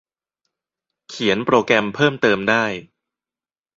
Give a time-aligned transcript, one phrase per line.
[1.09, 2.63] เขียนโปรแกรมเพิ่มเติมได้